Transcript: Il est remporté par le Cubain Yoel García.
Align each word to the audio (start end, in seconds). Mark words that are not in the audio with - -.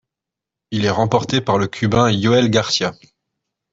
Il 0.71 0.85
est 0.85 0.89
remporté 0.89 1.41
par 1.41 1.59
le 1.59 1.67
Cubain 1.67 2.09
Yoel 2.09 2.49
García. 2.49 2.95